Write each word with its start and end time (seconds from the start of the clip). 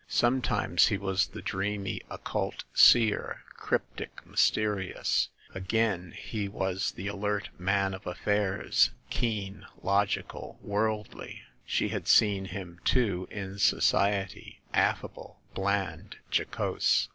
Sometimes 0.07 0.87
he 0.87 0.97
was 0.97 1.27
the 1.27 1.43
dreamy 1.43 2.01
oc 2.09 2.23
cult 2.23 2.63
Seer, 2.73 3.41
cryptic, 3.53 4.25
mysterious; 4.25 5.29
again 5.53 6.15
he 6.17 6.47
was 6.49 6.93
the 6.93 7.05
alert 7.05 7.49
man 7.59 7.93
of 7.93 8.07
affairs, 8.07 8.89
keen, 9.11 9.63
logical, 9.83 10.57
worldly. 10.63 11.43
She 11.67 11.89
had 11.89 12.07
seen 12.07 12.45
him, 12.45 12.79
too, 12.83 13.27
in 13.29 13.59
society, 13.59 14.59
affable, 14.73 15.39
bland, 15.53 16.17
jocose. 16.33 17.09